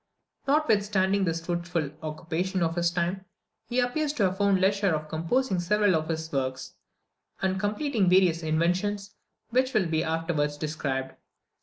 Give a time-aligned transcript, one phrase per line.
[0.47, 3.23] Notwithstanding this fruitless occupation of his time,
[3.67, 6.73] he appears to have found leisure for composing several of his works,
[7.39, 9.13] and completing various inventions,
[9.51, 11.13] which will be afterwards described.